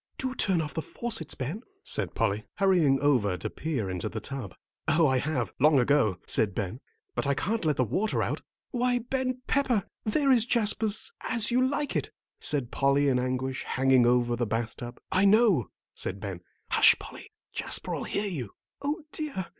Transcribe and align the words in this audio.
"Do 0.17 0.33
turn 0.33 0.61
off 0.63 0.73
the 0.73 0.81
faucets, 0.81 1.35
Ben," 1.35 1.61
said 1.83 2.15
Polly, 2.15 2.45
hurrying 2.55 2.99
over 3.01 3.37
to 3.37 3.51
peer 3.51 3.87
into 3.87 4.09
the 4.09 4.19
tub. 4.19 4.55
"Oh, 4.87 5.05
I 5.05 5.19
have, 5.19 5.53
long 5.59 5.77
ago," 5.79 6.17
said 6.25 6.55
Ben, 6.55 6.81
"but 7.13 7.27
I 7.27 7.35
can't 7.35 7.63
let 7.65 7.77
the 7.77 7.83
water 7.83 8.23
out." 8.23 8.41
"Why, 8.71 8.97
Ben 8.97 9.43
Pepper, 9.45 9.83
there 10.03 10.31
is 10.31 10.47
Jasper's 10.47 11.11
'As 11.21 11.51
You 11.51 11.63
Like 11.63 11.95
It,'" 11.95 12.09
said 12.39 12.71
Polly, 12.71 13.09
in 13.09 13.19
anguish, 13.19 13.63
hanging 13.63 14.07
over 14.07 14.35
the 14.35 14.47
bath 14.47 14.77
tub. 14.77 14.99
"I 15.11 15.23
know 15.25 15.59
it," 15.61 15.67
said 15.93 16.19
Ben. 16.19 16.41
"Hush, 16.71 16.95
Polly, 16.97 17.29
Jasper'll 17.53 18.05
hear 18.05 18.25
you." 18.25 18.55
"O 18.81 19.03
dear! 19.11 19.45